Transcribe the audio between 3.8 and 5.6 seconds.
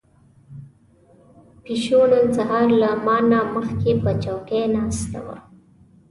په چوکۍ ناسته وه.